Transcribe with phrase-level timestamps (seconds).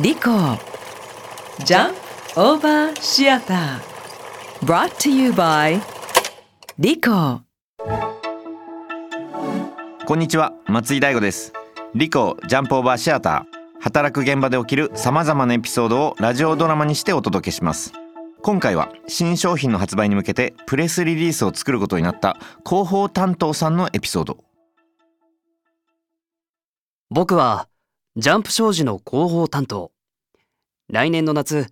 [0.00, 0.22] リコ
[1.64, 1.94] ジャン
[2.34, 5.80] オーバーシアター brought to you by
[6.80, 7.42] リコ
[10.04, 10.52] こんにちは。
[10.66, 11.52] 松井大吾です。
[11.94, 17.92] リコジャンプオーバーシアター働く現場で起きるさまざまなエピソードをラジオドラマにしてお届けします。
[18.42, 22.36] 今回は新商品の発売に向けてプレスリリースを作ることになった
[22.68, 24.42] 広報担当さんのエピソード。
[27.10, 27.68] 僕は
[28.16, 29.90] ジャンプ商事の広報担当。
[30.88, 31.66] 来年の夏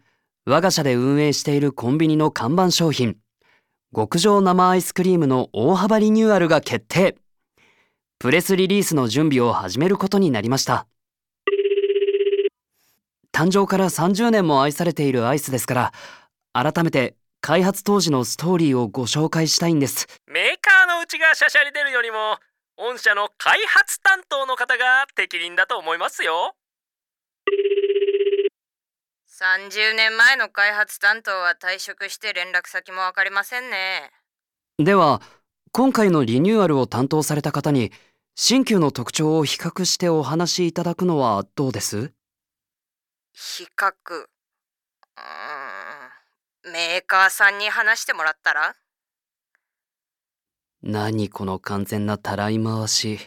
[0.45, 3.17] 我が社で運営しているコンビニの看板商品
[3.95, 7.17] 極上生アイスクリームの大幅リニューアルが決定。
[8.19, 10.89] プレスリリースの準備を始めることになりました。
[13.33, 15.93] 誕生から30年も愛されているアイスですか
[16.55, 20.09] ら改めて開発当時のストーリーをご紹介したいんです。
[20.27, 22.39] メーカーのうちがしゃしゃり出るよりも
[22.83, 26.57] 御社の開発担当の方が適任だと思いますよ。
[29.29, 34.11] 30年前の開発担当は退職して連絡先も分かりませんね。
[34.79, 35.23] では
[35.71, 37.93] 今回のリニューアルを担当された方に
[38.35, 42.13] 新旧の特徴を比較してお話しいただくのはどうです？
[43.33, 43.93] 比較。
[43.95, 46.73] うーん。
[46.73, 48.75] メーカーさんに話してもらったら？
[50.83, 53.19] 何この完全なたらい回し。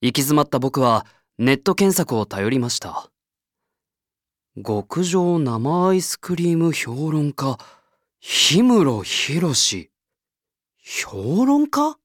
[0.00, 1.06] 行き詰まった僕は
[1.38, 3.10] ネット検索を頼りました。
[4.64, 7.58] 極上生アイスクリーム評論家
[8.20, 9.90] 氷室博士。
[10.78, 11.96] 評論家？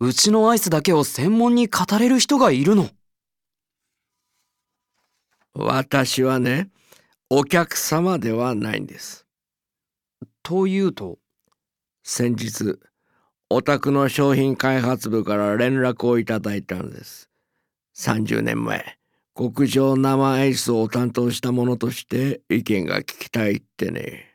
[0.00, 2.90] うちのアイスだけを専門に語れる人がいるの。
[5.54, 6.70] 私はね
[7.30, 9.26] お客様ではないんです。
[10.44, 11.18] というと？
[12.04, 12.78] 先日
[13.50, 17.30] お宅の商品開発部から連絡をいただいたんです。
[17.96, 18.98] 30年前
[19.34, 24.34] 極上生アイスを担当した者として意見が聞きたいってね。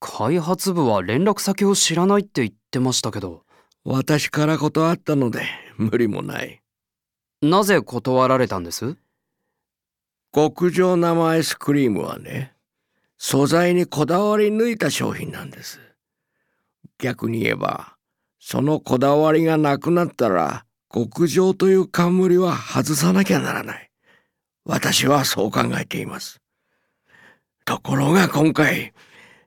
[0.00, 3.44] 開発部は連絡先を知らないって言ってましたけど。
[3.84, 5.42] 私から断ったので
[5.78, 6.60] 無理もない。
[7.40, 8.98] なぜ断られたんです？
[10.34, 12.52] 極上生アイスクリームはね
[13.16, 15.80] 素材にこだわり抜いた商品なんです。
[16.98, 17.96] 逆に言えば
[18.40, 23.90] そのこだわりがなくなったら極上という冠は外さなきゃならない。
[24.64, 26.40] 私はそう考えています。
[27.64, 28.92] ところが今回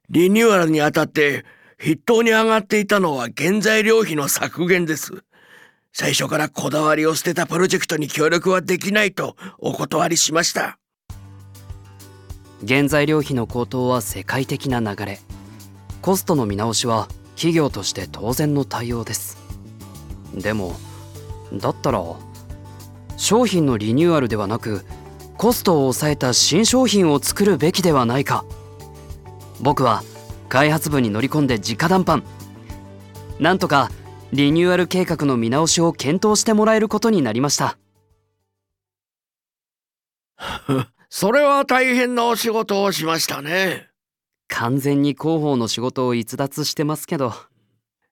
[0.10, 1.44] リニューアルにあたって
[1.78, 5.24] 筆頭に上がっていたのは原材料費の削減です。
[5.92, 10.78] 最初からこだわりを捨てたプロジェクトに協力はできないとお断りしました。
[12.66, 15.20] 原材料費の高騰は世界的な流れ。
[16.02, 19.38] コストの見直しは企業として当然の対応です。
[20.34, 20.76] でも
[21.54, 22.04] だったら
[23.18, 24.86] 商品のリニューアルではなく
[25.38, 28.46] コストを抑えた新商品を作るべきではないか。
[29.62, 30.04] 僕は
[30.50, 32.24] 開発部に乗り込んで直談判。
[33.40, 33.92] なんとか
[34.32, 37.78] リニューアル計画の見直しを検討してもらえることになりました。
[41.10, 43.93] それは大変なお仕事をしましたね。
[44.56, 47.34] 完全に広報の仕事を逸脱してますけど。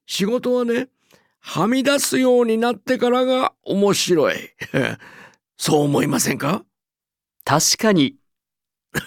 [0.07, 0.87] 仕事はね
[1.39, 4.35] はみ出すようになってからが面白い。
[5.57, 6.63] そう思いませんか？
[7.45, 8.15] 確かに。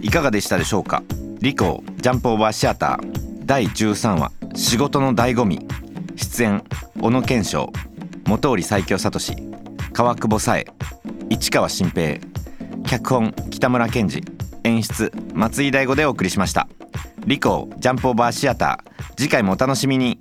[0.00, 1.02] いかがでしたでしょうか？
[1.40, 5.60] リコジャンプオーバーシアター第13話仕事の醍醐味。
[6.16, 6.64] 出演
[6.98, 7.70] 小野賢章。
[8.26, 9.51] 本織最強聡
[9.92, 10.64] 川久保さえ
[11.28, 12.18] 市川新平
[12.86, 14.22] 脚本北村賢治
[14.64, 16.66] 演出松井大吾でお送りしました。
[17.26, 20.20] リコジャンプオーバーシアター次回もお楽しみに。